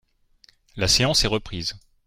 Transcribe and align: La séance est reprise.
La 0.77 0.87
séance 0.87 1.23
est 1.25 1.27
reprise. 1.27 1.75